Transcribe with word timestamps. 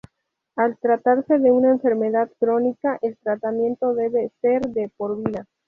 Al 0.55 0.79
tratarse 0.79 1.37
de 1.37 1.51
una 1.51 1.69
enfermedad 1.69 2.31
crónica, 2.39 2.97
el 3.03 3.15
tratamiento 3.19 3.93
debe 3.93 4.31
ser 4.41 4.63
de 4.63 4.89
por 4.97 5.23
vida. 5.23 5.45